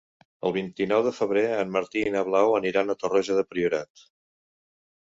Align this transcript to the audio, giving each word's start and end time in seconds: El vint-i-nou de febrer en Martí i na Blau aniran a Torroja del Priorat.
El 0.47 0.53
vint-i-nou 0.55 1.03
de 1.07 1.11
febrer 1.17 1.43
en 1.57 1.75
Martí 1.77 2.03
i 2.07 2.15
na 2.17 2.25
Blau 2.31 2.55
aniran 2.61 2.91
a 2.91 2.97
Torroja 3.05 3.39
del 3.43 3.49
Priorat. 3.53 4.07